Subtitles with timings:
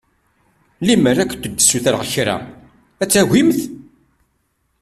[0.87, 2.37] Lemmer ad kent-ssutreɣ kra
[3.01, 3.59] ad tagimt?